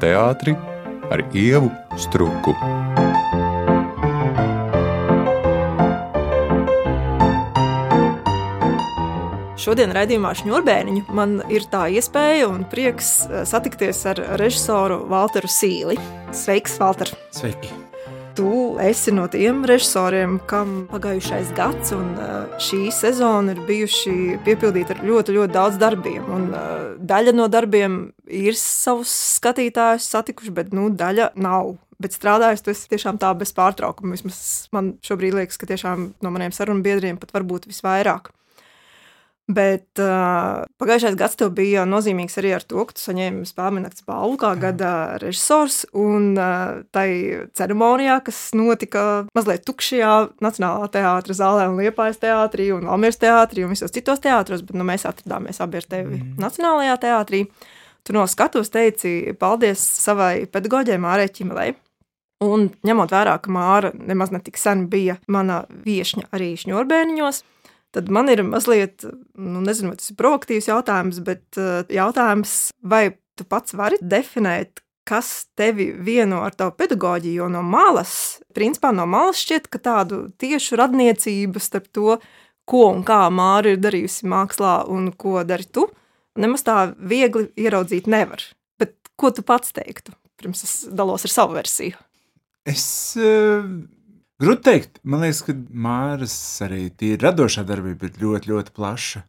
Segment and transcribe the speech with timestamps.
[0.00, 0.56] teātri
[1.10, 1.70] ar ievu
[2.00, 2.54] struku.
[9.60, 16.00] Šodien raidījumā Šņurbēniņu man ir tā iespēja un prieks eh, satikties ar režisoru Walteru Sīli.
[16.32, 17.12] Sveiks, Walter!
[17.36, 17.79] Sveiki!
[18.40, 24.94] Tu esi no tiem režisoriem, kam pagājušais gads un eh, šī sezona ir bijuši piepildīti
[24.94, 26.24] ar ļoti, ļoti daudz darbiem.
[26.32, 31.74] Un, uh, daļa no darbiem ir savus skatītājus satikuši, bet nu, daļa nav.
[32.00, 34.16] Bet strādājot, tas tiešām tā bez pārtraukuma.
[34.16, 34.40] Vismaz
[34.72, 38.32] man šobrīd liekas, ka tiešām no maniem sarunu biedriem pat varbūt visvairāk.
[39.50, 44.04] Bet uh, pagājušais gads tev bija nozīmīgs arī ar to, ka tu saņēmi spēļu naktas
[44.06, 45.82] balvu kā gada režisors.
[45.96, 47.08] Un uh, tai
[47.56, 50.12] ceremonijā, kas notika mazliet tukšajā
[50.44, 54.86] Nacionālā teātris zālē, un Liepājas teātrī, un Almīras teātrī, un visos citos teātros, bet nu,
[54.86, 56.34] mēs atradāmies abi ar tevi mm.
[56.42, 57.44] Nacionālajā teātrī.
[58.06, 61.72] Tu no skatuves teici paldies savai pedagoģei Mārai Čimelei.
[62.40, 67.42] Un ņemot vērā, ka Māra nemaz ne tik sen bija mana viesņa arī šņurbēniņos,
[67.94, 73.10] tad man ir mazliet, nu, nezinu, vai tas ir proaktīvs jautājums, bet uh, jautājums, vai
[73.38, 78.12] tu pats vari definēt, kas tevi vieno ar tavu pedagoģiju, jo no malas,
[78.54, 82.18] principā no malas šķiet, ka tādu tiešu radniecību starp to,
[82.70, 85.88] ko un kā Māra ir darījusi mākslā un ko dari tu,
[86.38, 88.44] nemaz tā viegli ieraudzīt nevar.
[88.78, 90.14] Bet ko tu pats teiktu?
[90.38, 91.98] Pirms es dalos ar savu versiju.
[92.68, 92.84] Es
[93.18, 93.66] uh,
[94.40, 99.20] Grūti teikt, man liekas, ka Māras arī tīri radošā darbība ir ļoti, ļoti plaša.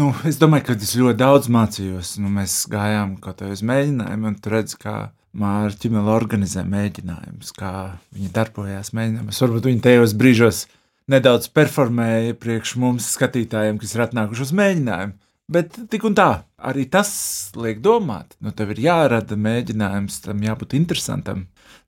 [0.00, 2.16] Nu, es domāju, ka es ļoti daudz mācījos.
[2.18, 4.96] Nu, mēs gājām kaut kādā uz mēģinājumu, un tur redzam, kā
[5.38, 7.72] Māra ķimela organizē mēģinājumus, kā
[8.12, 9.42] viņa darbojās mēģinājumos.
[9.44, 10.64] Varbūt viņa tajos brīžos
[11.12, 15.16] nedaudz performēja priekš mums, skatītājiem, kas ir atnākuši uz mēģinājumu.
[15.52, 17.12] Bet tik un tā, arī tas
[17.58, 18.36] liek domāt.
[18.42, 21.46] Nu, tev ir jārada mēģinājums, tam jābūt interesantam,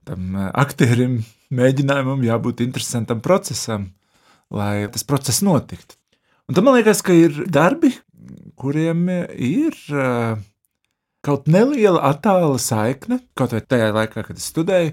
[0.09, 1.23] tam eh, aktierim
[1.55, 3.89] mēģinājumam jābūt interesantam procesam,
[4.55, 5.97] lai tas process notiktu.
[6.49, 7.95] Un tad man liekas, ka ir darbi,
[8.61, 9.79] kuriem ir
[11.25, 14.93] kaut neliela attāla saikne, kaut vai tajā laikā, kad es studēju,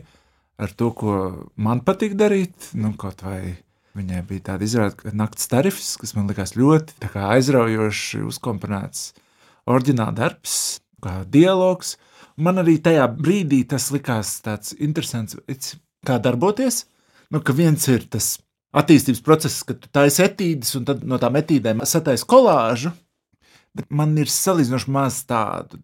[0.62, 1.18] ar to, ko
[1.60, 2.72] man patīk darīt.
[2.78, 3.58] Nu, kaut vai
[3.98, 9.12] viņai bija tāda izrāde, ka naktas tarifs, kas man likās ļoti aizraujoši uzkomponēts,
[9.72, 10.56] oriģināls darbs,
[11.04, 11.98] kā dialogs.
[12.42, 15.36] Man arī tajā brīdī tas likās tāds interesants
[16.07, 16.85] kā darboties.
[17.31, 18.35] Nu, ka viens ir tas
[18.75, 22.94] attīstības process, kad tu taisi etīdes, un no tām etīdēm sataisi kolāžu.
[23.75, 25.79] Bet man ir salīdzinoši maz tādu.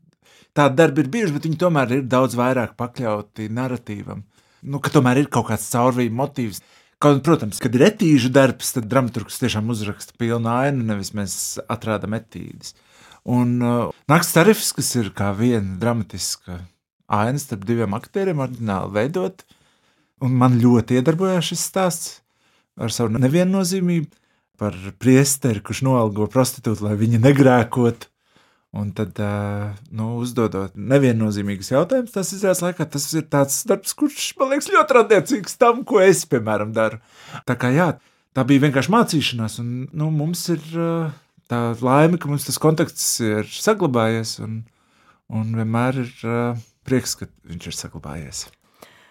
[0.57, 4.25] Tāda darba ir bijuši, bet viņi tomēr ir daudz vairāk pakļauti narratīvam.
[4.67, 6.63] Nu, ka tomēr ir kaut kāds caurvīja motīvs.
[6.99, 11.35] Kaut, protams, kad ir etīžu darbs, tad dramaturgs tiešām uzraksta pilnu ainu, nevis mēs
[11.69, 12.73] atrādām etīdes.
[13.29, 16.57] Un uh, nakts tarifs, kas ir kā viena dramatiska
[17.13, 19.56] aina starp diviem aktieriem, oriģināli veidot, uh,
[20.25, 22.13] Un man ļoti iedarbojās šis stāsts
[22.77, 24.09] ar savu neviennozīmību
[24.57, 28.07] par priesteri, kurš noalgo prostitūtu, lai viņa negrēkot.
[28.77, 29.17] Un tad,
[29.95, 34.97] nu, uzdodot neviennozīmīgus jautājumus, tas izrādās, laikā tas ir tāds darbs, kurš man liekas ļoti
[34.97, 36.99] radniecīgs tam, ko es, piemēram, daru.
[37.47, 37.87] Tā kā jā,
[38.37, 40.61] tā bija vienkārši mācīšanās, un nu, mums ir
[41.49, 44.59] tā laime, ka mums tas kontakts ir saglabājies, un,
[45.31, 46.13] un vienmēr ir
[46.85, 48.45] prieks, ka viņš ir saglabājies.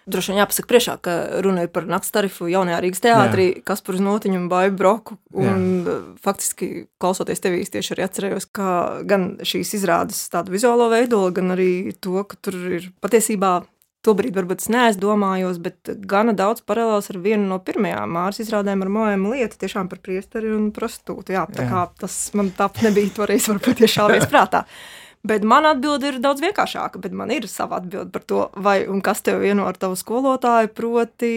[0.07, 1.13] Droši vien jāpasaka priekšā, ka
[1.43, 3.63] runa ir par nakts tarifu jaunajā Rīgas teātrī, Jā.
[3.67, 5.17] kas par notiņu un baidu broku.
[5.35, 5.97] Un Jā.
[6.23, 8.67] faktiski, klausoties tevī, tieši arī atcerējos, ka
[9.07, 13.59] gan šīs izrādes tādu vizuālo veidolu, gan arī to, ka tur ir patiesībā
[14.07, 18.91] Tobrīd varbūt es neaizdomājos, bet gana daudz paralēls ar vienu no pirmajām māras izrādēm ar
[18.93, 21.33] Moēmu lietu, tiešām par priesteri un prostitūtu.
[21.35, 21.71] Jā, tā Jā.
[21.73, 24.63] kā tas man tāpat nebija toreiz varbūt tiešām viesprātā.
[25.27, 29.01] Bet man atbilde ir daudz vienkāršāka, bet man ir sava atbilde par to, vai un
[29.03, 31.33] kas tev vieno ar tavu skolotāju, proti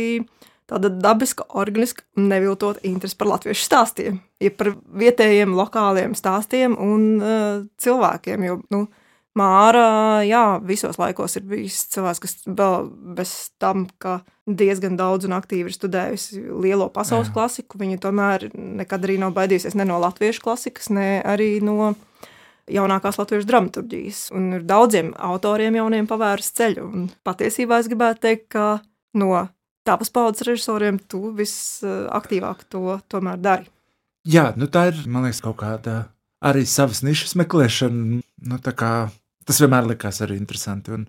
[0.70, 7.06] tāda dabiska, organiska un neviltot interesi par latviešu stāstiem, ja par vietējiem, lokāliem stāstiem un
[7.18, 8.86] uh, cilvēkiem, jo, nu,
[9.38, 13.32] Māra, jā, visos laikos ir bijis cilvēks, kas vēl bez
[13.62, 14.16] tam, ka
[14.50, 17.34] diezgan daudz un aktīvi ir studējusi lielo pasaules jā.
[17.36, 21.92] klasiku, viņa tomēr nekad arī nav baidījusies ne no latviešu klasikas, ne arī no
[22.72, 24.26] jaunākās latviešu dramaturgijas.
[24.36, 26.86] Un ir daudziem autoriem jauniem pavērs ceļu.
[26.86, 28.66] Un patiesībā es gribētu teikt, ka
[29.18, 29.48] no
[29.86, 33.70] tavas paudzes režisoriem tu visaktīvāk to tomēr dari.
[34.28, 36.02] Jā, nu tā ir, man liekas, kaut kāda
[36.44, 38.20] arī savas nišas meklēšana.
[38.50, 38.92] Nu, kā,
[39.48, 40.92] tas vienmēr likās arī interesanti.
[40.96, 41.06] Un,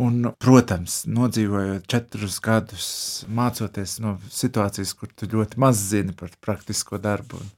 [0.00, 2.86] un, protams, nodzīvojot četrus gadus,
[3.28, 7.42] mācoties no situācijas, kur tu ļoti maz zini par praktisko darbu.
[7.42, 7.52] Un,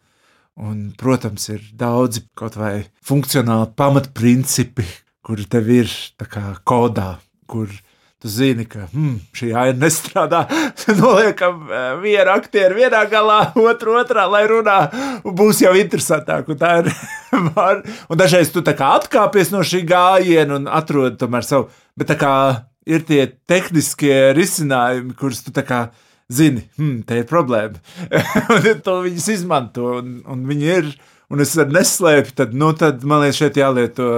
[0.56, 4.86] Un, protams, ir daudzi kaut vai funkcionāli pamatprincipi,
[5.26, 7.18] kuri tev ir kā, kodā.
[7.46, 7.68] kur
[8.18, 10.46] tu zini, ka hmm, šī aina nestrādā.
[11.00, 14.78] Noliekam eh, vienu aktieru vienā galā, otru otrā, lai runā,
[15.22, 16.48] un būs jau interesantāk.
[16.48, 16.88] Un, ir,
[18.10, 21.68] un dažreiz tu atkāpies no šī gājiena un atrod tomēr savu.
[21.96, 22.34] Bet kā
[22.88, 25.90] ir tie tehniskie risinājumi, kurus tu kā
[26.32, 27.80] zini, hmm, te ir problēma.
[28.54, 30.90] un to viņas izmanto, un, un viņi ir,
[31.32, 34.10] un es arī neslēpju, tad, nu, tad man liekas, šeit jālieto.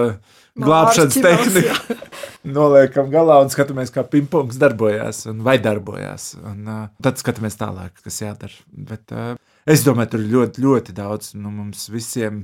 [0.59, 1.99] Glābšanas tehnika.
[2.57, 6.33] Noliekam galā un skatāmies, kā pingpongs darbojas vai darbojas.
[6.41, 8.65] Un, uh, tad skatāmies tālāk, kas jādara.
[8.73, 9.37] Bet, uh,
[9.71, 11.31] es domāju, tur ir ļoti, ļoti daudz.
[11.39, 12.43] Nu, mums visiem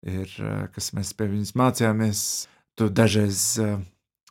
[0.00, 2.22] ir, uh, kas mēs pie viņas mācījāmies,
[2.80, 3.44] tu dažreiz.
[3.60, 3.76] Uh,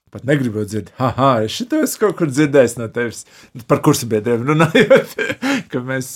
[0.10, 3.26] Pat negribot dzirdēt, ah, es šo esmu kaut kur dzirdējis no tevis,
[3.70, 5.12] par kursabiedriem runājot,
[5.72, 6.14] ka mēs,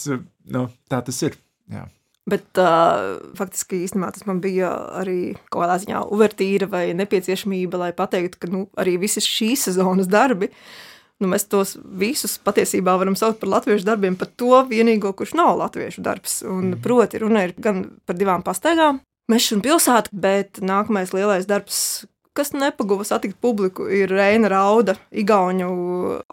[0.53, 1.37] nu, tā tas ir.
[1.71, 1.85] Jā.
[2.29, 7.91] Bet uh, faktiski īstenībā tas man bija arī kaut kādā ziņā uvertīra vai nepieciešamība, lai
[7.97, 10.49] pateiktu, ka nu, arī visas šīs sezonas darbi,
[11.19, 15.57] nu, mēs tos visus patiesībā varam saukt par latviešu darbiem, pat to vienīgo, kurš nav
[15.59, 16.39] latviešu darbs.
[16.47, 16.83] Un, mm.
[16.85, 22.03] Proti, runa ir gan par divām pastaigām, Meža un pilsēta, bet nākamais lielais darbs,
[22.33, 25.69] kas nepaguva satikt publiku, ir Reina Rauda, Igauņu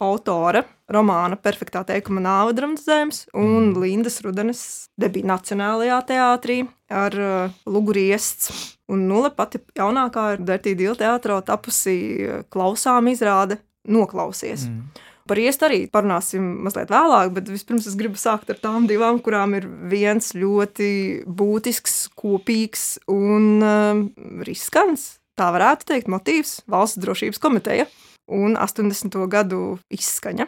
[0.01, 3.75] autore romāna Perfektā teikuma nāve dramatizējums un mm.
[3.83, 4.63] Lindas Rudenes
[5.01, 8.51] debija Nacionālajā teātrī ar uh, Luguriests.
[8.91, 11.95] Un nulle pati jaunākā ir Dertī Dīla teātrā tapusi
[12.25, 13.61] uh, klausām izrāde
[13.91, 14.67] Noklausies.
[14.67, 15.07] Mm.
[15.31, 19.55] Par iestu arī parunāsim mazliet vēlāk, bet vispirms es gribu sākt ar tām divām, kurām
[19.55, 20.91] ir viens ļoti
[21.29, 24.03] būtisks, kopīgs un uh,
[24.49, 27.89] riskants tā varētu teikt, motīvs Valsts drošības komiteja
[28.31, 29.17] un 80.
[29.33, 30.47] gadu izskaņa.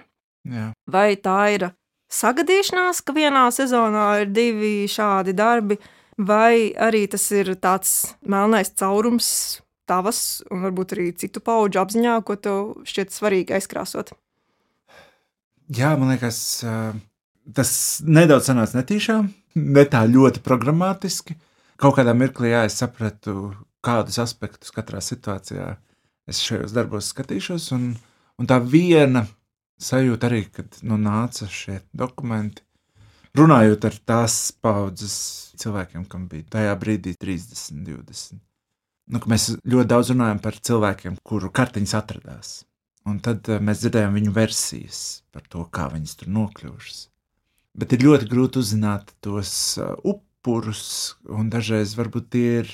[0.53, 0.69] Jā.
[0.91, 1.69] Vai tā ir
[2.12, 5.79] sagadīšanās, ka vienā sezonā ir divi šādi darbi,
[6.19, 9.29] vai arī tas ir tāds melnais caurums
[9.89, 12.59] tavas un varbūt arī citu pauģu apziņā, ko tev
[12.89, 14.12] šķiet svarīgi aizkrāsot?
[15.73, 16.39] Jā, man liekas,
[17.56, 17.73] tas
[18.05, 21.39] nedaudz sanāca netīšām, ne tā ļoti programmatiski.
[21.81, 25.75] Kaut kādā mirklī, jā, es sapratu, kādus aspektus katrā situācijā
[26.31, 27.70] es šajos darbos skatīšos.
[27.76, 27.93] Un,
[28.38, 29.26] un tā viena
[29.82, 32.64] sajūta arī, kad nu, nāca šie dokumenti,
[33.38, 35.17] runājot ar tās paudzes
[35.61, 38.40] cilvēkiem, kam bija tajā brīdī 30, 20.
[39.12, 42.52] Nu, mēs ļoti daudz runājam par cilvēkiem, kuru kartiņas atradās.
[43.08, 45.00] Un tad uh, mēs dzirdējām viņu versijas
[45.34, 47.00] par to, kā viņas tur nokļuvušas.
[47.82, 50.84] Bet ir ļoti grūti uzzināt tos uh, upurus,
[51.26, 52.70] un dažreiz varbūt tie ir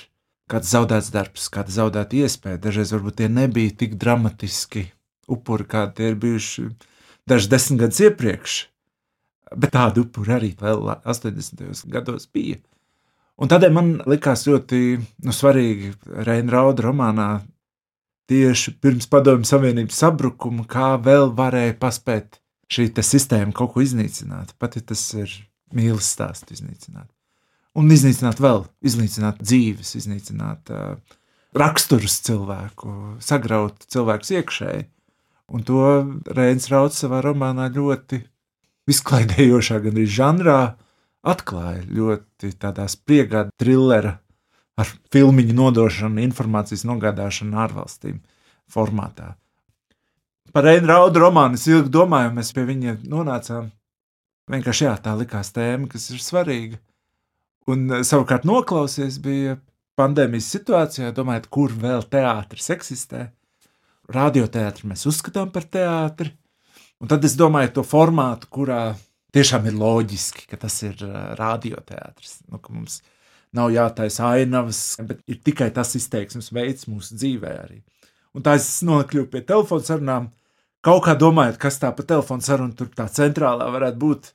[0.51, 2.61] kāds zaudēts darbs, kāda zaudēta iespēja.
[2.63, 4.87] Dažreiz varbūt tie nebija tik dramatiski
[5.29, 6.67] upuri, kādi tie ir bijuši
[7.29, 8.57] dažus desmit gadus iepriekš.
[9.57, 11.87] Bet tādu upuri arī vēl 80.
[11.93, 12.59] gados bija.
[13.39, 15.93] Un tādēļ man likās ļoti nu, svarīgi
[16.27, 17.29] Reina Rauda romānā
[18.29, 24.57] tieši pirms Padomju Savienības sabrukuma, kā vēl varēja paspēt šī sistēma kaut ko iznīcināt.
[24.59, 25.31] Pat ja tas ir
[25.73, 27.09] mīlestības stāsts iznīcināt
[27.79, 31.19] un iznīcināt vēl, iznīcināt dzīves, iznīcināt uh,
[31.59, 32.95] raksturus cilvēku,
[33.25, 34.87] sagraut cilvēkus iekšēji.
[35.49, 35.83] Un to
[36.37, 38.21] Reins Rauds savā romānā ļoti
[38.93, 40.61] izklaidējošā, gan arī žanrā,
[41.29, 44.19] atklāja ļoti tādā spriegā trillera
[44.79, 48.21] ar filmu nodošanu, informācijas nogādāšanu ārvalstīm
[48.71, 49.35] formātā.
[50.53, 53.73] Par Reina Raudu romānu es ilgi domāju, mēs pie viņa nonācām.
[54.49, 56.79] Vienkārši jā, tā likās tēma, kas ir svarīga.
[57.69, 59.59] Un eh, savukārt noklausies bija
[59.99, 63.29] pandēmijas situācijā, domājot, kur vēl teātris eksistē.
[64.15, 66.33] Radioteātri mēs uzskatām par teātri.
[66.99, 68.83] Un tad es domāju to formātu, kurā
[69.37, 72.41] tiešām ir loģiski, ka tas ir eh, radioteātris.
[72.49, 73.03] Nu, mums
[73.57, 77.83] nav jātaisa ainavas, bet ir tikai tas izteiksmes veids mūsu dzīvē arī.
[78.37, 80.29] Un tā es nokļuvu pie telefona sarunām,
[80.85, 84.31] kaut kā domājot, kas tā pa telefona sarunu tur tā centrālā varētu būt.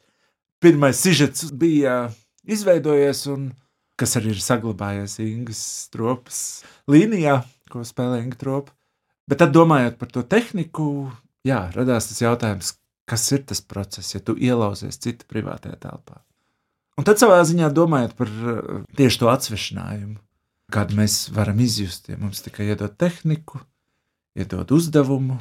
[0.63, 2.07] Pirmais sižets bija
[2.47, 3.51] izveidojies, un
[3.99, 6.39] kas arī ir saglabājies Ingas tropas
[6.89, 8.73] līnijā, ko spēlē Inga tropa.
[9.29, 10.85] Bet tad, domājot par to tehniku,
[11.47, 12.73] jā, radās tas jautājums,
[13.07, 16.19] kas ir tas process, ja tu ielauzies citu privātajā telpā.
[16.99, 20.17] Un tad savā ziņā domājot par uh, tieši to atsvešinājumu,
[20.73, 23.63] kādu mēs varam izjust, ja mums tikai iedod tehniku,
[24.37, 25.39] iedod uzdevumu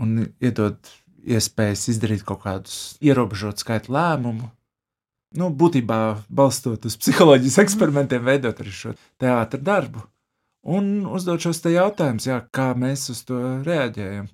[0.00, 0.76] un iedod
[1.20, 4.50] iespējas izdarīt kaut kādus ierobežotu skaitu lēmumu,
[5.38, 10.02] nu, būtībā balstot uz psiholoģijas eksperimentiem, veidot arī šo teātru darbu.
[10.70, 14.28] Un uzdot šos jautājumus, jā, kā mēs uz to reaģējam.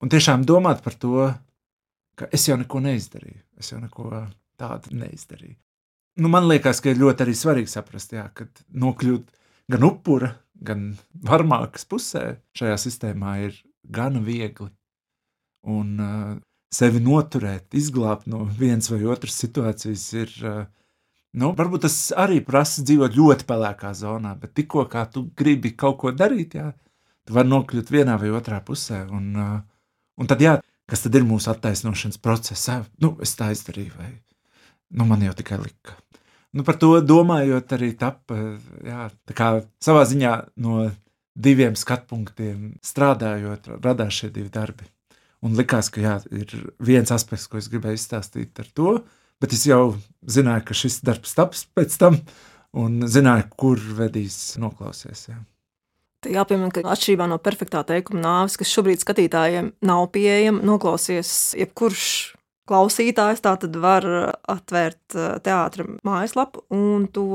[0.00, 1.28] Un tiešām domāt par to,
[2.18, 3.42] ka es jau neko neizdarīju.
[3.60, 4.24] Es jau neko
[4.60, 5.56] tādu neizdarīju.
[6.20, 8.48] Nu, man liekas, ka ir ļoti arī svarīgi saprast, jā, ka
[8.82, 9.28] nokļūt
[9.70, 10.90] gan upura, gan
[11.24, 12.24] varmākas pusē
[12.58, 14.68] šajā sistēmā ir gana viegli.
[15.70, 16.34] Un uh,
[16.74, 20.34] sevi noturēt, izglābt no vienas vai otras situācijas ir.
[20.44, 20.60] Uh,
[21.40, 26.00] nu, varbūt tas arī prasa dzīvot ļoti pelēkā zonā, bet tikko kā tu gribi kaut
[26.02, 26.70] ko darīt, jā,
[27.26, 29.02] tu vari nokļūt vienā vai otrā pusē.
[29.10, 29.56] Un, uh,
[30.20, 30.58] un tad, jā,
[30.90, 32.80] kas tad ir mūsu attaisnošanas procesā?
[33.02, 34.12] Nu, es tā izdarīju, vai
[34.90, 35.98] nu, man jau tikai lika.
[36.50, 38.38] Nu, par to domājot, arī tapa
[38.82, 39.04] jā,
[39.82, 40.88] savā ziņā no
[41.38, 44.88] diviem skatu punktiem strādājot, radās šie divi darbi.
[45.46, 46.52] Un likās, ka jā, ir
[46.84, 48.96] viens aspekts, ko es gribēju izstāstīt ar to,
[49.40, 49.94] bet es jau
[50.28, 52.18] zināju, ka šis darbs taps pēc tam,
[52.76, 55.30] un zināju, kur vedīs noklausies.
[55.30, 55.38] Jā.
[56.28, 62.10] Jāpiemina, ka atšķirībā no perfektā teikuma nāves, kas šobrīd skatītājiem nav pieejama, noklausies jebkurš
[62.70, 64.06] klausītājs tā tad var
[64.48, 67.26] atvērt eh, teātra mājaslapu un to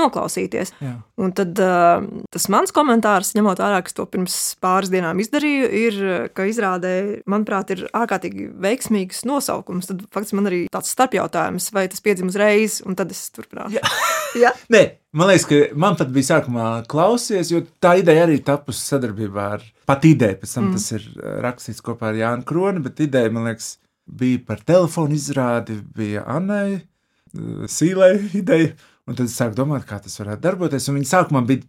[0.00, 0.72] noklausīties.
[0.82, 0.94] Jā.
[1.20, 6.00] Un tad uh, tas mans komentārs, ņemot vērā, ka to pirms pāris dienām izdarīju, ir,
[6.36, 6.94] ka izrādē,
[7.28, 9.90] manuprāt, ir ārkārtīgi veiksmīgs nosaukums.
[9.90, 13.78] Tad faktiski man arī tāds starpjautājums, vai tas piedzima uzreiz, un tad es turpināšu.
[13.78, 14.10] Jā.
[14.38, 14.52] Jā?
[14.72, 14.82] Nē,
[15.16, 19.66] man liekas, ka man pat bija sākumā klausies, jo tā ideja arī tapusi sadarbībā ar
[19.88, 20.38] pat ideju.
[20.42, 20.78] Pēc tam mm.
[20.78, 21.08] tas ir
[21.44, 23.74] rakstīts kopā ar Jānu Kroni, bet ideja, man liekas,
[24.06, 28.72] bija par telefonu izrādi, bija Annai, eh, Sīlai ideja.
[29.10, 30.88] Un tad es sāku domāt, kā tas varētu darboties.
[30.88, 31.66] Un viņi sākumā bija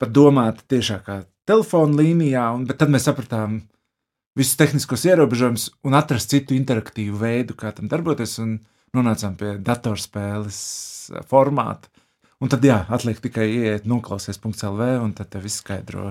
[0.00, 3.60] pat domāti tiešā kā telefona līnijā, un, bet tad mēs sapratām
[4.38, 8.38] visus tehniskos ierobežojumus un atrast citu interaktīvu veidu, kā tam darboties.
[8.42, 8.56] Un
[8.96, 10.58] nonācām pie datorspēles
[11.12, 11.90] eh, formāta.
[12.42, 16.08] Un tad, jā, atliek tikai ieiet, noklausies.lv, un tad tev viss skaidro,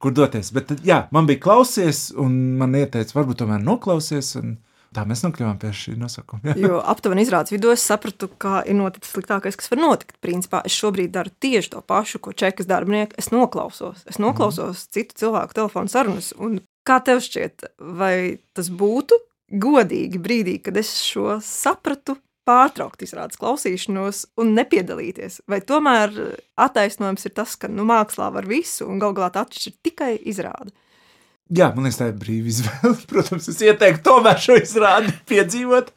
[0.00, 0.54] kur doties.
[0.56, 4.32] Bet, jā, man bija klausies, un man ieteica, varbūt tomēr noklausies.
[4.40, 4.54] Un,
[4.94, 6.54] Tā mēs nokļuvām pie šī nosaukuma.
[6.58, 10.16] jo aptuveni izrādes vidū es sapratu, ka ir noticis sliktākais, kas var notikt.
[10.24, 13.14] Principā es šobrīd daru tieši to pašu, ko čekas darbinieki.
[13.20, 14.94] Es noklausos, es noklausos mm.
[14.96, 16.32] citu cilvēku telefonu sarunas.
[16.42, 17.68] Un kā tev šķiet,
[18.00, 19.20] vai tas būtu
[19.62, 22.18] godīgi brīdī, kad es šo sapratu,
[22.48, 25.42] pārtraukt izrādes klausīšanos un nepiedalīties?
[25.50, 26.14] Vai tomēr
[26.58, 30.74] attaisnojums ir tas, ka nu, mākslā var visu un galu galā atšķirt tikai izrādi?
[31.50, 32.92] Jā, man liekas, tā ir brīva izvēle.
[33.10, 35.90] Protams, es ieteiktu tomēr šo izrādi piedzīvot.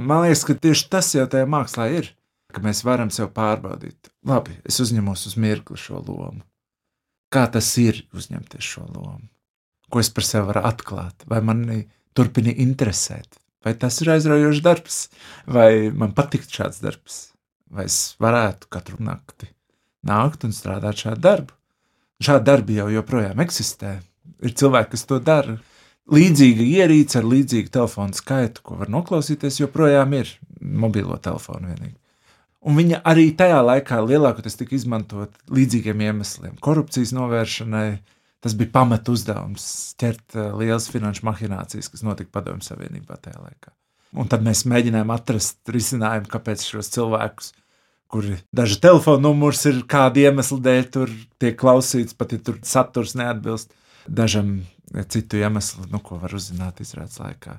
[0.00, 2.08] Man liekas, ka tieši tas jau tajā mākslā ir,
[2.54, 4.08] ka mēs varam sev pārbaudīt.
[4.26, 6.40] Labi, es uzņemos uz mirkli šo lomu.
[7.34, 9.28] Kā tas ir uzņemties šo lomu?
[9.92, 11.26] Ko es par sevi varu atklāt?
[11.28, 11.66] Vai man
[12.16, 13.36] turpina interesēt?
[13.64, 14.96] Vai tas ir aizraujošs darbs,
[15.48, 17.20] vai man patīk šāds darbs?
[17.72, 19.50] Vai es varētu katru nakti
[20.04, 21.54] nākt un strādāt šādu darbu?
[22.24, 23.96] Šādi darbi jau joprojām eksistē
[24.44, 25.58] ir cilvēki, kas to dara.
[26.12, 31.96] Līdzīga ierīce ar līdzīgu telefonu skaitu, ko var noklausīties, joprojām ir mobilo telefonu vienīgi.
[32.64, 37.88] Un viņa arī tajā laikā lielākoties tika izmantot līdzīgiem iemesliem, korupcijas novēršanai.
[38.44, 39.64] Tas bija pamat uzdevums
[40.00, 43.72] ķert uh, lielas finanšu mahinācijas, kas notika Padomju Savienībā tajā laikā.
[44.20, 47.54] Un tad mēs mēģinājām atrast risinājumu, kāpēc šos cilvēkus,
[48.12, 53.16] kuri daži telefona numurs ir kāda iemesla dēļ, tur tiek klausīts, pat ja tur saturs
[53.16, 53.72] neatbilst
[54.08, 54.58] dažam
[55.08, 57.58] citu iemeslu, nu, ko var uzzināt izrādes laikā.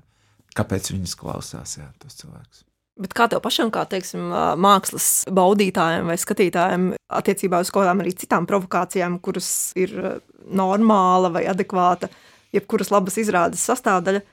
[0.55, 2.63] Kāpēc viņas klausās jā, tos cilvēkus?
[2.95, 4.29] Bet kā tev pašam, kā teiksim,
[4.63, 6.85] mākslas baudītājiem vai skatītājiem,
[7.19, 9.91] attiecībā uz kaut kādām arī citām provokācijām, kuras ir
[10.47, 12.07] normāla vai adekvāta,
[12.55, 14.23] jebkuras labas izrādes sastāvdaļa,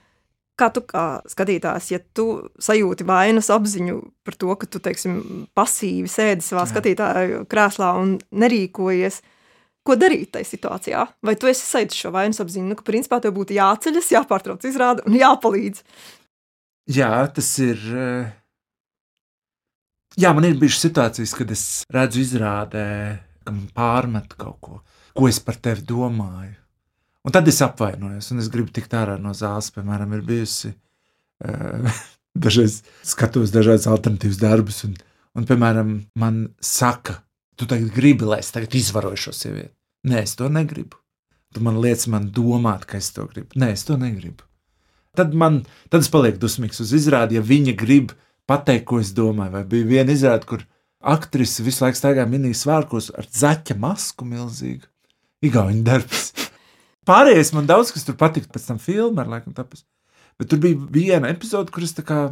[0.63, 2.27] kā tu kā skatītājs, ja tu
[2.63, 5.19] sajūti vainas apziņu par to, ka tu teiksim,
[5.59, 6.71] pasīvi sēdi savā Jā.
[6.75, 9.23] skatītāju krēslā un nerīkojies,
[9.87, 11.05] ko darīt tajā situācijā.
[11.27, 15.05] Vai tu esi sajūtis šo vainas apziņu, nu, ka principā tev būtu jāceļas, jāpārtrauc izrāde
[15.09, 15.83] un jāpalīdz?
[16.93, 17.83] Jā, tas ir.
[17.95, 18.33] Eh,
[20.19, 22.87] jā, man ir bijušas situācijas, kad es redzu izrādē,
[23.47, 24.81] ka man pārmet kaut ko,
[25.15, 26.57] ko es par tevi domāju.
[27.23, 29.71] Un tad es apvainojos, un es gribu tikt ārā no zāles.
[29.75, 32.01] Piemēram, ir bijusi uh,
[32.47, 34.97] dažreiz skatos dažādas alternatīvas darbus, un,
[35.39, 37.21] un, piemēram, man saka,
[37.63, 39.71] Tu tagad gribi, lai es tagad izvaroju šo sievieti.
[40.11, 40.97] Nē, es to negribu.
[41.55, 43.55] Tu man liec man domāt, ka es to gribu.
[43.55, 44.43] Nē, es to negribu.
[45.15, 45.61] Tad, man,
[45.93, 48.17] tad es palieku dusmīgs uz izrādi, ja viņa grib
[48.51, 49.55] pateikt, ko es domāju.
[49.55, 50.65] Vai bija viena izrāde, kur
[51.15, 54.91] aktrise visu laiku staigāja minīs svārkos ar zaķa masku milzīgu.
[55.47, 56.33] Igauni darbs.
[57.09, 59.87] Pārējais man daudz kas tur patika, pēc tam filmā, laikam, tāpēc.
[60.35, 62.25] Bet tur bija viena epizode, kuras tā kā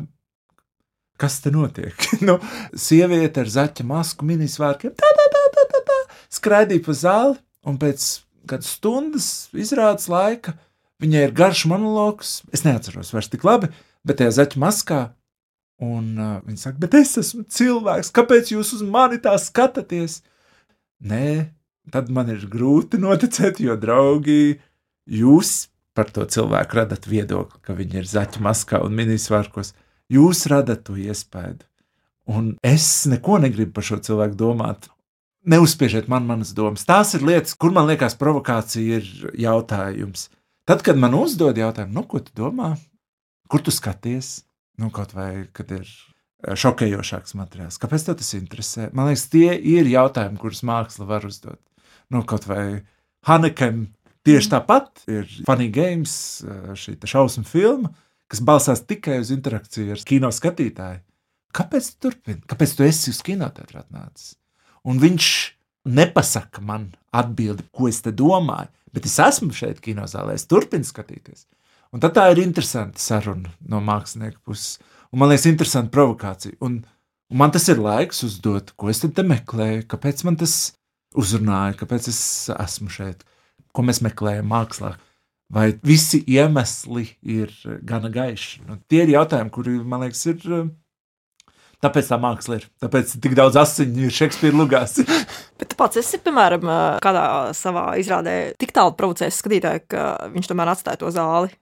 [1.20, 2.08] kas te notiek?
[2.28, 2.38] nu,
[2.76, 6.00] sieviete ar zaķa masku, minisvārkiem, tā, tā, tā, tā, tā, tā,
[6.40, 8.08] skraidīja pa zāli, un pēc
[8.50, 10.56] kādas stundas izrādes laika
[11.00, 12.40] viņai ir garš monologs.
[12.54, 13.70] Es neatceros vairs tik labi,
[14.06, 15.00] bet tajā zaķa maskā.
[15.80, 20.18] Un uh, viņa saka, bet es esmu cilvēks, kāpēc jūs uz mani tā skatāties?
[21.00, 21.48] Nē,
[21.92, 24.58] tad man ir grūti noticēt, jo draugi
[25.08, 29.72] jūs par to cilvēku radat viedokli, ka viņi ir zaķu maskā un minisvārkos.
[30.10, 31.60] Jūs radat to iespēju.
[32.30, 34.88] Un es neko negribu par šo cilvēku domāt.
[35.50, 36.84] Neuzspiežiet man manas domas.
[36.86, 39.08] Tās ir lietas, kur man liekas, provokācija ir
[39.40, 40.28] jautājums.
[40.68, 42.74] Tad, kad man uzdod jautājumu, nu, ko tu domā,
[43.50, 44.42] kur tu skaties,
[44.78, 45.88] nu, kaut vai kad ir
[46.40, 48.90] šokējošāks materiāls, kāpēc tev tas interesē?
[48.96, 51.60] Man liekas, tie ir jautājumi, kurus māksla var uzdot.
[52.12, 52.82] Nu, kaut vai
[53.26, 53.88] Hanekem
[54.26, 56.14] tieši tāpat ir Funny Games,
[56.78, 57.92] šī šausmu filma,
[58.30, 61.02] kas balstās tikai uz interakciju ar kino skatītāju.
[61.56, 62.42] Kāpēc tu turpini?
[62.46, 64.36] Kāpēc tu esi uz kinoteātrī atnācis?
[64.86, 65.30] Un viņš
[65.90, 71.46] nepasaka man atbildi, ko es te domāju, bet es esmu šeit kinozālē, es turpinu skatīties.
[71.90, 74.78] Un tad tā ir interesanta saruna no mākslinieka puses.
[75.10, 76.54] Un man liekas, interesanta provokācija.
[76.62, 76.78] Un,
[77.30, 80.76] un man tas ir laiks uzdot, ko es te meklēju, kāpēc man tas
[81.18, 82.20] uzrunāja, kāpēc es
[82.54, 83.24] esmu šeit,
[83.74, 84.94] ko mēs meklējam mākslā.
[85.50, 87.50] Vai visi iemesli ir
[87.82, 88.62] gana gaiši?
[88.68, 90.44] Nu, tie ir jautājumi, kuri man liekas, ir
[91.80, 92.66] Tāpēc tā māksla ir.
[92.82, 94.98] Tāpēc tik daudz asiņu ir Šekspīra lugās.
[95.60, 96.66] Bet pats esi, piemēram,
[97.00, 97.24] kādā
[97.56, 100.04] savā izrādē tik tālu provocējis skatītāju, ka
[100.34, 101.54] viņš tomēr atstāja to zāli.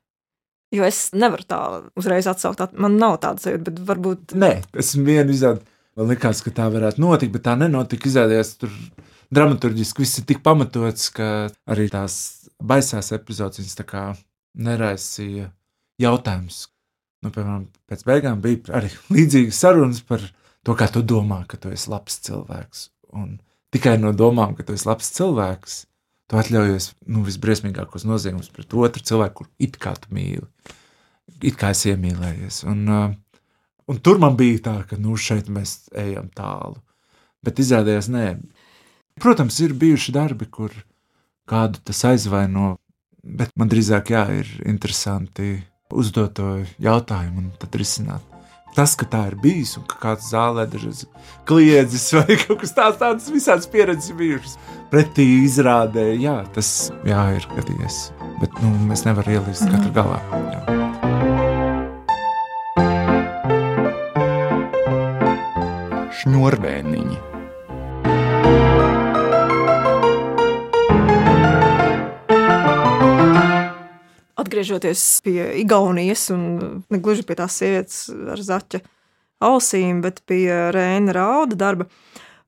[0.75, 1.61] Jo es nevaru tā
[1.97, 2.75] uzreiz atsaukt.
[2.77, 4.35] Man nav tāda sajūta, bet varbūt.
[4.43, 4.51] Nē,
[4.83, 5.63] es vienu izrādu.
[5.99, 8.07] Man liekas, ka tā varētu notikt, bet tā nenotika.
[8.07, 8.71] Izrādījās, tur
[9.35, 12.15] dramaturgiski viss ir tik pamatots, ka arī tās
[12.63, 14.23] baisās epizodes viņas
[14.59, 15.49] neraisīja
[16.03, 16.63] jautājumus,
[17.25, 20.23] nu, piemēram, pēc beigām bija arī līdzīgas sarunas par
[20.67, 22.89] to, kā tu domā, ka tu esi labs cilvēks.
[23.19, 23.37] Un
[23.75, 25.79] tikai no domām, ka tu esi labs cilvēks,
[26.31, 30.47] tu atļaujies nu, visbriesmīgākos noziegumus pret otru cilvēku, kur it kā tu mīli,
[31.43, 32.63] it kā es iemīlējies.
[32.69, 33.09] Un, uh,
[33.89, 36.79] un tur man bija tā, ka nu, šeit mēs ejam tālu.
[37.45, 38.27] Bet izrādījās, nē.
[39.19, 40.75] Protams, ir bijuši darbi, kur
[41.49, 42.77] kādu tas aizvaino,
[43.23, 45.57] bet man drīzāk jā, ir interesanti
[45.95, 46.51] uzdot to
[46.83, 48.25] jautājumu un tad risināt.
[48.77, 51.07] Tas, ka tā ir bijis un ka kāds zālē dažreiz
[51.49, 54.59] kliedzis vai kaut kas tāds, tādas visādas pieredzes bijušas.
[54.93, 58.03] Pretī izrādē, jā, tas jā, ir gadījies.
[58.39, 59.75] Bet nu, mēs nevaram ielīst mm.
[59.75, 60.21] katru galā.
[60.53, 60.78] Jā.
[66.29, 67.17] Šņurvēniņi.
[74.39, 76.43] atgriežoties pie Igaunijas, un
[76.89, 77.99] ne gluži pie tās sievietes
[78.33, 78.81] ar zaķa
[79.45, 81.89] ausīm, bet pie Rēna Rauda darba.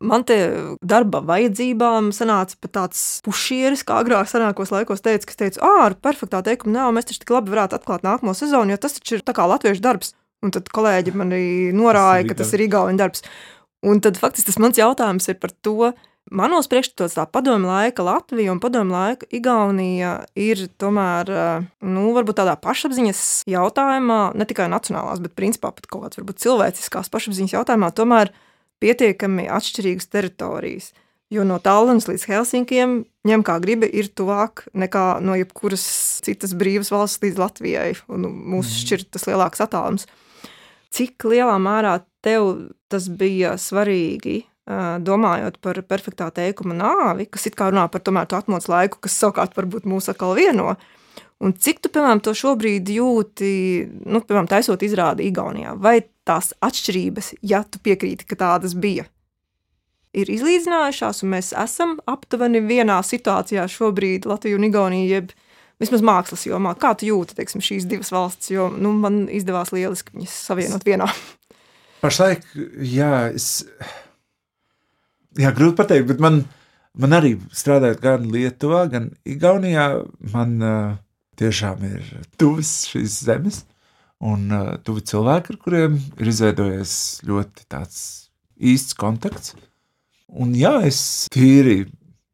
[0.01, 0.37] Man te
[0.81, 5.97] darba vajadzībām sanāca pat tāds pušieris, kā agrāk senākos laikos teica, kas teica, ah, ar
[5.97, 9.25] perfektā teikuma nav, mēs taču tik labi varētu atklāt nākamo sezonu, jo tas taču ir
[9.25, 10.13] tā kā latviešu darbs.
[10.41, 11.45] Un tad kolēģi manī
[11.77, 13.27] norāja, ka tas ir Igaunijas darbs.
[13.87, 15.93] Un tad faktiski tas mans jautājums ir par to,
[16.31, 22.39] Manos priekšstatos tā padomu laika Latvija un padomu laika Igaunija ir tomēr, eh, nu, varbūt
[22.39, 27.91] tādā pašapziņas jautājumā, ne tikai nacionālās, bet principā pat kaut kāds varbūt cilvēciskās pašapziņas jautājumā,
[27.91, 28.31] tomēr
[28.79, 30.93] pietiekami atšķirīgas teritorijas.
[31.31, 32.95] Jo no Tallinas līdz Helsinkiem
[33.27, 35.83] ņem kā gribi ir tuvāk nekā no jebkuras
[36.23, 37.93] citas brīvas valsts līdz Latvijai.
[38.11, 38.79] Un mūs mm.
[38.83, 40.09] šķir tas lielāks attālums.
[40.91, 44.43] Cik lielā mērā tev tas bija svarīgi
[45.03, 49.19] domājot par perfektā teikuma nāvi, kas it kā runā par tomēr to atmodas laiku, kas
[49.19, 50.77] savukārt varbūt mūs atkal vieno.
[51.41, 53.53] Un cik tu, piemēram, to šobrīd jūti,
[54.05, 59.07] nu, piemēram, taisot izrādi Igaunijā, vai tās atšķirības, ja tu piekrīti, ka tādas bija,
[60.13, 65.33] ir izlīdzinājušās, un mēs esam aptuveni vienā situācijā šobrīd Latviju un Igauniju, jeb
[65.81, 66.75] vismaz mākslas jomā.
[66.79, 71.09] Kā tu jūti, teiksim, šīs divas valstis, jo, nu, man izdevās lieliski viņas savienot vienā.
[72.01, 72.47] Pašlaik,
[72.87, 73.65] jā, es
[75.37, 76.39] jā, grūti pateikt, bet man,
[76.97, 79.87] man arī strādājot gan Lietuvā, gan Igaunijā,
[80.33, 80.95] man uh,
[81.41, 82.07] tiešām ir
[82.41, 83.63] tuvas šīs zemes
[84.25, 86.95] un uh, tuvi cilvēki, ar kuriem ir izveidojies
[87.29, 88.01] ļoti tāds
[88.57, 89.55] īsts kontakts.
[90.31, 91.83] Un jā, es tīri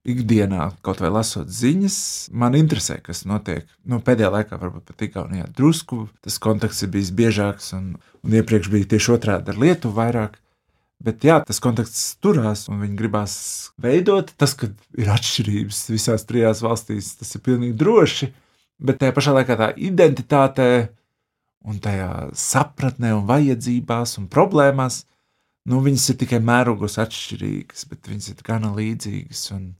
[0.06, 1.98] ikdienā, kaut vai lasot ziņas,
[2.36, 3.66] man interesē, kas notiek.
[3.84, 8.70] Nu, pēdējā laikā, varbūt pat Igaunijā, drusku tas kontakts ir bijis biežāks, un, un iepriekš
[8.72, 10.38] bija tieši otrādi ar Lietuvu vairāk.
[11.06, 13.34] Bet jā, tas konteksts turās, un viņi gribās
[13.82, 14.30] veidot.
[14.40, 18.30] Tas, ka ir atšķirības visās trijās valstīs, tas ir pilnīgi droši.
[18.80, 20.68] Bet tajā pašā laikā tā identitāte,
[21.66, 25.02] un tajā sapratnē, un vajadzībās un problēmās,
[25.68, 29.42] nu, viņas ir tikai mērogos atšķirīgas, bet viņas ir gana līdzīgas.
[29.56, 29.74] Un,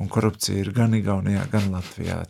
[0.00, 2.22] un korupcija ir gan Igaunijā, gan Latvijā.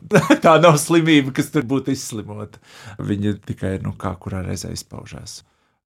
[0.44, 2.60] tā nav slimība, kas tur būtu izslimota.
[3.02, 5.40] Viņa tikai nu, kā kurā reizē izpaužās.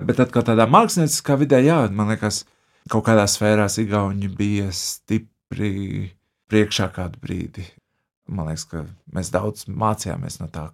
[0.05, 2.43] Bet atkal tādā mākslinieckā vidē, jā, man liekas,
[2.91, 6.15] kaut kādā sfērā Igauni bija stipri
[6.51, 7.67] priekšā kādu brīdi.
[8.31, 10.71] Man liekas, ka mēs daudz mācījāmies no tā.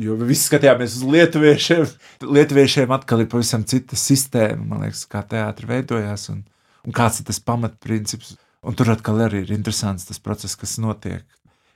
[0.00, 1.84] Jo visi skatījāmies uz lietuviešiem.
[2.26, 6.40] Lietuviešiem atkal ir pavisam cita sistēma, man liekas, kā teātris veidojās un,
[6.86, 8.34] un kāds ir tas pamatprincips.
[8.64, 11.24] Un tur atkal arī ir interesants tas process, kas notiek.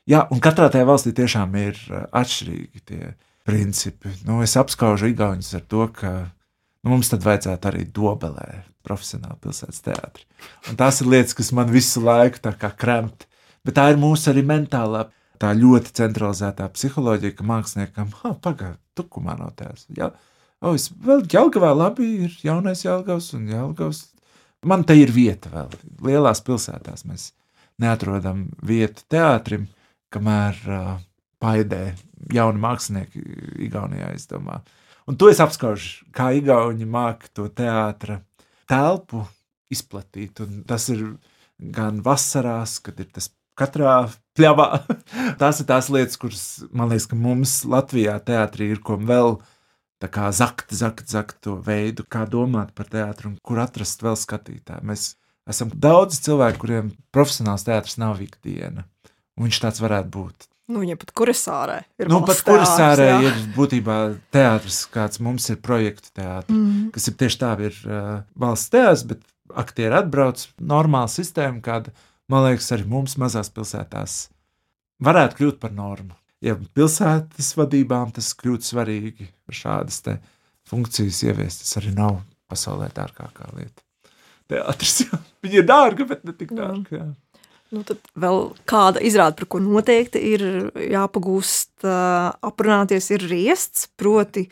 [0.09, 3.12] Jā, un katrā tajā valstī tiešām ir uh, atšķirīgi tie
[3.48, 4.12] principi.
[4.24, 8.48] Nu, es apskaužu Igaunijas ar to, ka nu, mums tad vajadzētu arī dobelē
[8.88, 10.24] profesionāli pilsētas teātri.
[10.70, 13.27] Un tās ir lietas, kas man visu laiku kremt.
[13.66, 15.09] Bet tā ir mūsu arī mentālā,
[15.42, 19.88] tā ļoti centralizētā psiholoģija, ka māksliniekam, ah, pagaidi, tukumā nav tēvs.
[19.98, 20.11] Jā,
[20.62, 24.07] o, es vēl Jelgavā labi ir jaunais Jelgavs un Jelgavs.
[24.66, 25.75] Man te ir vieta vēl.
[26.03, 27.31] Lielās pilsētās mēs
[27.79, 29.68] neatrodam vietu teātrim,
[30.11, 30.90] kamēr uh,
[31.38, 31.92] paidē
[32.35, 33.23] jauni mākslinieki
[33.68, 34.64] Igaunijā, es domāju.
[35.09, 38.18] Un to es apskaužu, kā Igauni māca to teātra
[38.68, 39.23] telpu
[39.73, 40.42] izplatīt.
[40.44, 41.05] Un tas ir
[41.59, 44.68] gan vasarās, kad ir tas katrā pļavā.
[45.40, 49.38] tās ir tās lietas, kuras man liekas, ka mums Latvijā teātrī ir ko vēl.
[49.98, 54.14] Tā kā zakt, zakt, zakt to veidu, kā domāt par teātru un kur atrast vēl
[54.18, 54.87] skatītāju.
[54.87, 55.08] Mēs
[55.50, 58.87] esam daudz cilvēku, kuriem profesionāls teātris nav ikdiena.
[59.38, 60.46] Un viņš tāds varētu būt.
[60.68, 62.11] Nu, viņa pat kursārē ir.
[62.12, 63.96] Nu, pat kursārē ir būtībā
[64.34, 66.90] teātris, kāds mums ir projektu teātris, mm.
[66.92, 69.24] kas ir tieši tā, ir uh, valsts teātris, bet
[69.56, 71.94] aktieri atbrauc, normāla sistēma, kāda,
[72.28, 74.26] man liekas, arī mums mazās pilsētās
[75.04, 76.18] varētu kļūt par normu.
[76.44, 80.05] Ja pilsētas vadībām tas kļūtu svarīgi, šādas
[80.68, 82.20] funkcijas ieviest, tas arī nav
[82.51, 83.83] pasaulē dārgākā lieta.
[84.48, 87.01] Teātris, jā, viņa ir dārga, bet ne tik dārga.
[87.01, 87.09] Jā.
[87.74, 90.44] Nu, tad vēl kāda izrāde, par ko noteikti ir
[90.88, 93.90] jāpagūst aprunāties, ir riests.
[94.01, 94.46] Proti,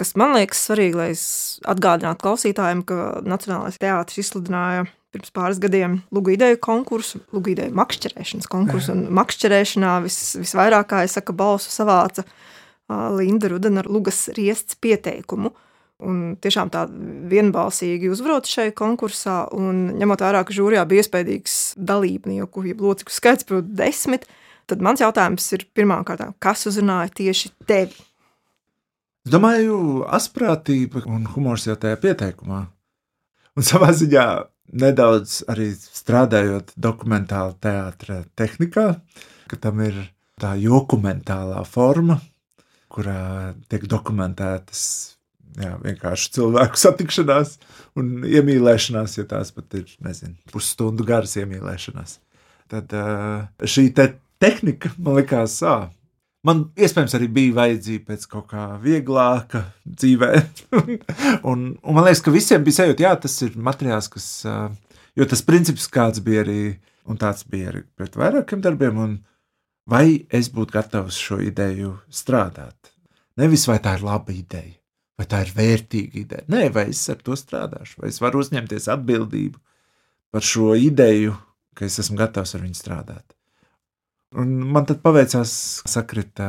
[0.00, 1.24] kas man liekas svarīgi, lai es
[1.68, 8.50] atgādinātu klausītājiem, ka Nacionālais teātris izsludināja pirms pāris gadiem lugu ideju konkursu, lugu ideju makšķerēšanas
[8.50, 8.94] konkursu.
[8.94, 12.26] Un makšķerēšanā vis, visvairāk, kā es saku, balsu savāca
[12.90, 15.54] Linda Rudena ar lugas riests pieteikumu.
[16.04, 16.84] Un tiešām tā
[17.30, 23.46] vienbalsīgi uzvarot šai konkursā, un ņemot vērā, ka žūrijā bija iespējams dalībnieku, jeb locekļu skaits,
[23.48, 24.26] protams, desmit,
[24.68, 27.94] tad mans jautājums ir pirmkārt, kas uzrunāja tieši tevi?
[29.24, 32.64] Es domāju, asprātība un humors jau tajā pieteikumā.
[33.54, 34.26] Un savā ziņā
[34.72, 38.86] nedaudz arī strādājot dokumentāla teātra tehnikā,
[39.50, 39.98] ka tam ir
[40.40, 42.18] tā dokumentālā forma,
[42.92, 44.82] kurā tiek dokumentētas
[45.60, 47.56] jā, vienkārši cilvēku satikšanās
[48.00, 52.18] un iemīlēšanās, ja tās pat ir nezinu, pusstundu garas iemīlēšanās.
[52.72, 52.94] Tad
[53.68, 54.08] šī te
[54.42, 55.88] tehnika man likās, ah,
[56.46, 60.30] man iespējams arī bija vajadzīga pēc kaut kā vieglāka dzīvē.
[61.50, 64.28] un, un man liekas, ka visiem bija sajūta, jā, tas ir materiāls, kas,
[65.16, 66.62] jo tas princips kāds bija arī,
[67.10, 69.18] un tāds bija arī pret vairākiem darbiem, un
[69.90, 72.94] vai es būtu gatavs šo ideju strādāt.
[73.40, 74.76] Nevis vai tā ir laba ideja,
[75.18, 76.48] vai tā ir vērtīga ideja.
[76.52, 79.58] Nē, vai es ar to strādāšu, vai es varu uzņemties atbildību
[80.34, 81.34] par šo ideju,
[81.74, 83.33] ka es esmu gatavs ar viņu strādāt.
[84.40, 85.52] Un man tad paveicās,
[85.86, 86.48] sakrita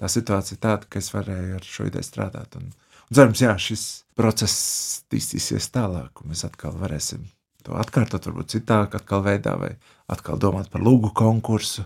[0.00, 2.56] tā situācija tāda, ka es varēju ar šo ideju strādāt.
[2.56, 3.84] Un, un cerams, jā, šis
[4.18, 7.26] processtīstīsies tālāk, un mēs atkal varēsim
[7.66, 9.74] to atkārtot, varbūt citāk, atkal veidā, vai
[10.12, 11.84] atkal domāt par lūgu konkursu.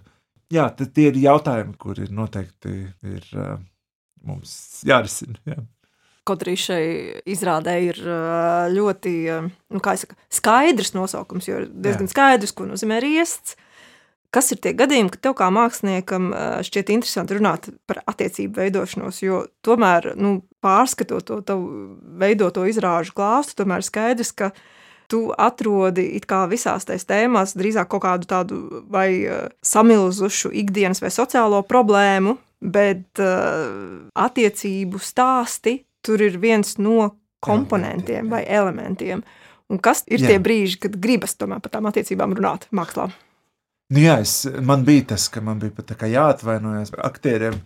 [0.55, 2.75] Jā, tie ir jautājumi, kuri noteikti
[3.11, 3.57] ir uh,
[4.27, 5.41] mums jārisina.
[5.49, 5.59] Jā.
[6.25, 6.85] Kaut arī šai
[7.29, 7.99] izrādē ir
[8.73, 9.11] ļoti
[9.45, 12.15] nu, saka, skaidrs nosaukums, jo ir diezgan Jā.
[12.15, 13.59] skaidrs, ko nozīmē riests.
[14.35, 16.33] Kas ir tie gadījumi, kad tev kā māksliniekam
[16.67, 21.69] šķiet interesanti runāt par attiecību veidošanos, jo tomēr, nu, pārskatot to tavu
[22.19, 24.51] veidoto izrāžu klāstu, tomēr skaidrs, ka
[25.13, 29.09] tu atrodi it kā visās tajās tēmās drīzāk kaut kādu tādu vai
[29.63, 37.13] samilzušu ikdienas vai sociālo problēmu, bet uh, attiecību stāsti tur ir viens no
[37.45, 39.23] komponentiem vai elementiem.
[39.73, 40.33] Un kas ir jā.
[40.33, 43.09] tie brīži, kad gribas tomēr par tām attiecībām runāt mākslā?
[43.93, 47.59] Nu jā, es, man bija tas, ka man bija pat jāatvainojas aktieriem,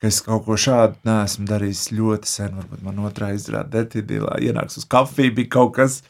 [0.00, 2.56] ka es kaut ko šādu neesmu darījis ļoti sen.
[2.56, 6.00] Varbūt man otrā izrāda detīdīlā ienāks uz kafiju, bija kaut kas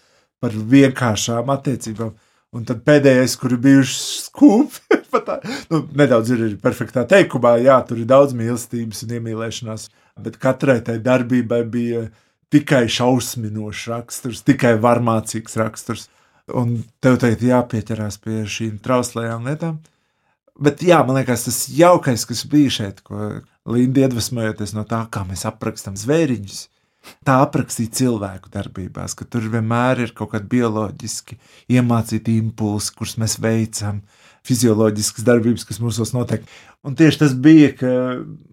[0.42, 2.14] par vienkāršām attiecībām.
[2.57, 3.96] Un tad pēdējais, kur ir bijuši
[4.31, 5.00] skūpi,
[5.72, 9.90] nu, nedaudz ir perfektā teikumā, jā, tur ir daudz mīlestības un iemīlēšanās
[10.22, 12.07] bet katrai tai darbībai bija
[12.52, 16.09] tikai šausminošs raksturs, tikai varmācīgs raksturs.
[16.54, 19.80] Un tev tagad jāpieķerās pie šīm trauslajām lietām.
[20.62, 25.24] Bet jā, man liekas, tas jaukais, kas bija šeit, ko Linda iedvesmojoties no tā, kā
[25.26, 26.61] mēs aprakstām zvēriņus,
[27.26, 31.37] tā aprakstīt cilvēku darbībās, ka tur vienmēr ir kaut kādi bioloģiski
[31.76, 34.00] iemācīti impulsi, kurus mēs veicam,
[34.46, 36.46] fizioloģiskas darbības, kas mūsos notiek.
[36.87, 37.92] Un tieši tas bija, ka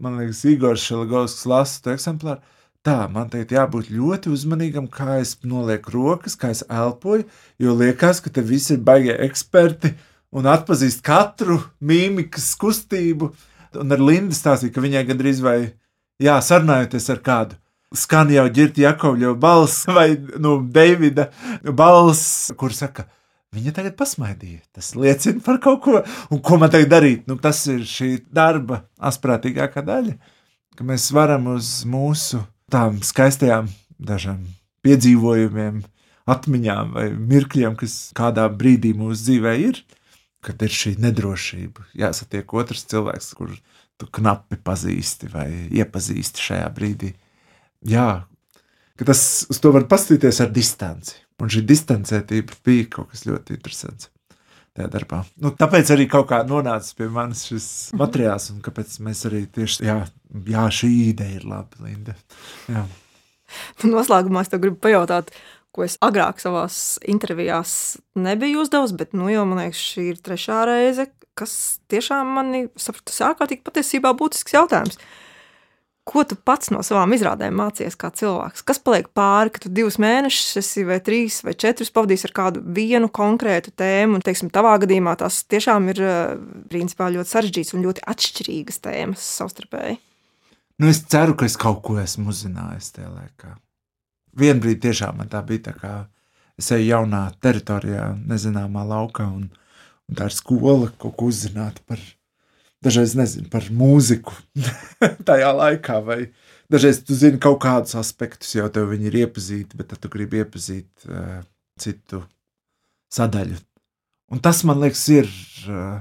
[0.02, 2.42] man liekas, Igors Šelagovskis lasa to eksemplāru.
[2.84, 7.24] Tā, man teikt, jābūt ļoti uzmanīgam, kā es nolieku rokas, kā es elpoju,
[7.64, 9.94] jo liekas, ka te visi ir baigie eksperti
[10.36, 13.32] un atpazīst katru mīmikas kustību.
[13.80, 15.58] Un ar Lindu stāstīja, ka viņai gandrīz vai,
[16.20, 17.60] jā, sarunājoties ar kādu,
[17.96, 20.10] skan jau ģirta Jakovļa balss vai,
[20.44, 21.30] nu, Deivida
[21.64, 23.08] balss, kur saka,
[23.56, 24.60] viņa tagad pasmaidīja.
[24.76, 27.30] Tas liecina par kaut ko, un ko man tagad darīt.
[27.32, 30.18] Nu, tas ir šī darba asprātīgākā daļa,
[30.76, 34.44] ka mēs varam uz mūsu tām skaistajām dažām
[34.84, 35.82] piedzīvojumiem,
[36.30, 39.82] atmiņām vai mirkļiem, kas kādā brīdī mūsu dzīvē ir,
[40.44, 41.88] kad ir šī nedrošība.
[42.00, 43.60] Jāsatiek otrs cilvēks, kurš
[44.00, 47.14] tu knapi pazīsti vai iepazīsti šajā brīdī.
[47.88, 48.24] Jā,
[49.00, 51.20] ka tas uz to var paskatīties ar distanci.
[51.44, 54.13] Un šī distancētība bija kaut kas ļoti interesants.
[54.74, 55.20] Tajā darbā.
[55.38, 57.66] Nu, tāpēc arī kaut kā nonāca pie manis šis
[57.98, 60.00] materiāls, un kāpēc mēs arī tieši jā,
[60.50, 62.16] jā šī ideja ir laba, Linda.
[62.74, 62.88] Jā.
[63.86, 65.30] Noslēgumā es tev gribu pajautāt,
[65.74, 70.64] ko es agrāk savās intervijās nebiju uzdevis, bet nu, jau man liekas, šī ir trešā
[70.70, 71.06] reize,
[71.38, 71.54] kas
[71.94, 74.98] tiešām mani sapratu, tas ārkārtīgi patiesībā būtisks jautājums.
[76.04, 78.66] Ko tu pats no savām izrādēm mācījies kā cilvēks?
[78.68, 82.64] Kas paliek pāri, ka tu divus mēnešus esi vai trīs vai četrus pavadījis ar kādu
[82.76, 86.02] vienu konkrētu tēmu, un, teiksim, tavā gadījumā tās tiešām ir
[86.72, 89.96] principā ļoti sarežģītas un ļoti atšķirīgas tēmas savstarpēji?
[90.84, 93.54] Nu, es ceru, ka es kaut ko esmu uzzinājis tajā laikā.
[94.44, 95.94] Vienu brīdi tiešām man tā bija tā kā
[96.60, 99.48] es eju jaunā teritorijā, nezināmā laukā, un,
[100.10, 102.23] un tā ir skola kaut ko uzzināt par viņu
[102.84, 104.36] dažreiz nezinu par mūziku
[105.30, 106.20] tajā laikā, vai
[106.72, 110.42] dažreiz tu zini kaut kādus aspektus, jau tev viņi ir iepazīti, bet tad tu gribi
[110.44, 111.42] iepazīt uh,
[111.80, 112.24] citu
[113.14, 113.60] sadaļu.
[114.34, 115.30] Un tas man liekas, ir
[115.70, 116.00] uh,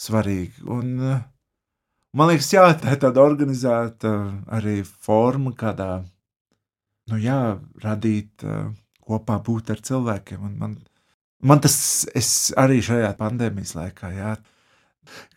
[0.00, 0.64] svarīgi.
[0.74, 1.20] Un, uh,
[2.16, 4.14] man liekas, jā, tā ir tāda organizēta
[4.56, 5.92] arī forma, kādā
[7.10, 8.72] nu, jā, radīt uh,
[9.04, 10.42] kopā būt ar cilvēkiem.
[10.48, 10.74] Un man,
[11.44, 11.76] man tas
[12.60, 14.34] arī šajā pandēmijas laikā, jā,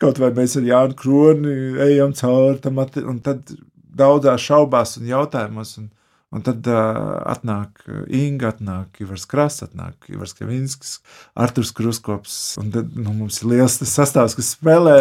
[0.01, 1.53] Kaut vai mēs ar Jānu Kroni
[1.87, 3.53] ejam cauri tam, un tad
[3.97, 5.75] daudzās šaubās un jautājumos.
[5.81, 5.89] Un,
[6.35, 10.97] un tad uh, atnāk Inga, atnāk Ivars Krasts, atnāk Ivars Kavinskis,
[11.39, 12.39] Arturs Kruskops.
[12.61, 14.99] Un tad nu, mums ir liels sastāvs, kas spēlē,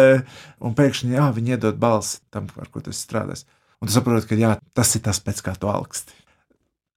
[0.63, 3.47] un pēkšņi jā, viņi iedod balsi tam, ar ko tu strādāsi.
[3.77, 6.15] Un tu saproti, ka jā, tas ir tas, pēc kā tu augsti.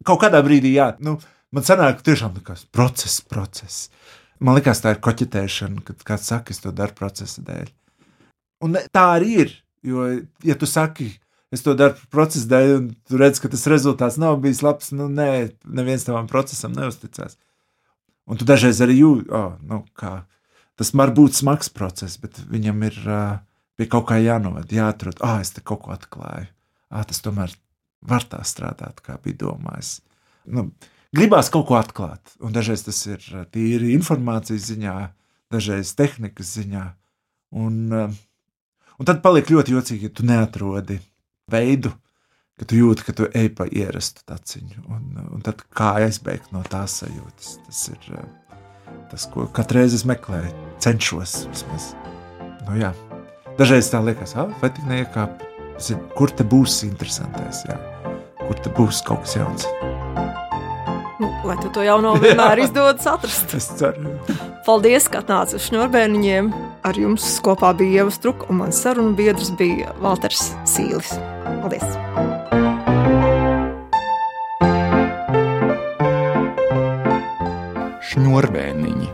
[0.06, 1.18] Kaut kādā brīdī, jā, nu,
[1.52, 3.90] man sanāk, tiešām tas process, process.
[4.40, 7.72] Man liekas, tā ir koķetēšana, kad kāds saka, es to daru procesa dēļ.
[8.64, 9.52] Un tā arī ir.
[9.84, 10.06] Jo,
[10.44, 11.08] ja tu saki,
[11.52, 15.08] es to daru procesa dēļ, un tu redz, ka tas rezultāts nav bijis labs, nu,
[15.12, 15.30] nē,
[15.64, 17.38] neviens tavam procesam neusticās.
[18.30, 20.22] Un tu dažreiz arī jūti, oh, nu, kā
[20.80, 23.40] tas var būt smags process, bet viņam ir uh,
[23.76, 26.48] pie kaut kā jānovad, jāatrod, ah, es te kaut ko atklāju.
[26.88, 27.52] Ah, tas tomēr
[28.08, 29.98] var tā strādāt, kā bija domājis.
[30.48, 30.70] Nu,
[31.16, 32.34] gribās kaut ko atklāt.
[32.44, 34.96] Un dažreiz tas ir eh, tīri informācijas ziņā,
[35.52, 36.84] dažreiz tehnikas ziņā.
[37.60, 38.20] Un, eh,
[38.98, 41.00] un tad paliek ļoti jocīgi, ja tu neatrodi
[41.50, 41.92] veidu,
[42.60, 44.84] ka tu jūti, ka tu ej pa ierastu taciņu.
[44.86, 47.56] Un, un tad kā aizbēgt no tās sajūtas.
[47.66, 48.58] Tas ir eh,
[49.12, 51.92] tas, ko katru reizi es meklēju, cenšos vismaz.
[52.68, 52.94] Nu, jā.
[53.58, 55.42] Dažreiz tā liekas, ah, vai tik neiekāp,
[56.16, 57.76] kur te būs interesantais, jā.
[58.46, 59.66] kur te būs kaut kas jauns.
[61.20, 63.52] Nu, lai tu to jauno vienmēr izdodas atrast.
[63.52, 64.14] es ceru.
[64.64, 66.48] Paldies, ka atnāci uz šņurbēniņiem.
[66.88, 71.12] Ar jums kopā bija Ieva Struka un mans sarunu biedrs bija Valters Sīlis.
[71.60, 71.84] Paldies!
[78.10, 79.12] Šņurbēniņi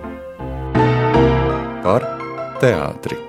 [1.83, 2.07] par
[2.62, 3.26] teātri.